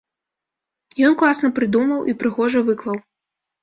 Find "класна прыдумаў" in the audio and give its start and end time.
1.21-1.99